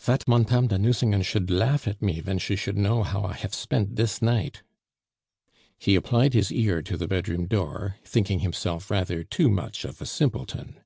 "Vat 0.00 0.26
Montame 0.26 0.66
de 0.66 0.78
Nucingen 0.78 1.20
should 1.20 1.50
laugh 1.50 1.86
at 1.86 2.00
me 2.00 2.18
ven 2.18 2.38
she 2.38 2.56
should 2.56 2.78
know 2.78 3.02
how 3.02 3.22
I 3.22 3.34
hafe 3.34 3.52
spent 3.52 3.94
dis 3.94 4.22
night!" 4.22 4.62
He 5.78 5.94
applied 5.94 6.32
his 6.32 6.50
ear 6.50 6.80
to 6.80 6.96
the 6.96 7.06
bedroom 7.06 7.44
door, 7.46 7.96
thinking 8.02 8.38
himself 8.38 8.90
rather 8.90 9.22
too 9.22 9.50
much 9.50 9.84
of 9.84 10.00
a 10.00 10.06
simpleton. 10.06 10.80